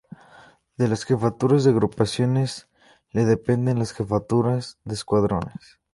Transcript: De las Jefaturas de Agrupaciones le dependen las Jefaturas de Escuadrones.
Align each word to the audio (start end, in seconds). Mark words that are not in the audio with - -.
De 0.77 0.87
las 0.87 1.03
Jefaturas 1.05 1.63
de 1.63 1.69
Agrupaciones 1.69 2.67
le 3.11 3.23
dependen 3.23 3.77
las 3.77 3.93
Jefaturas 3.93 4.79
de 4.83 4.95
Escuadrones. 4.95 5.79